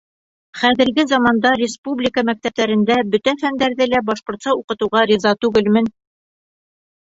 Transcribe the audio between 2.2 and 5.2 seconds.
мәктәптәрендә бөтә фәндәрҙе лә башҡортса уҡытыуға